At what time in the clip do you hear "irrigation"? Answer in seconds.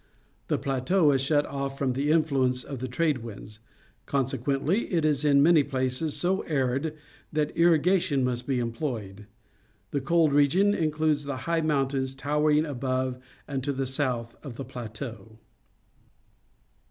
7.55-8.23